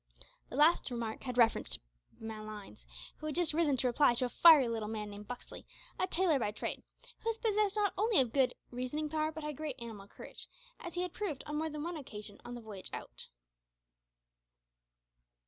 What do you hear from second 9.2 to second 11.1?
but great animal courage, as he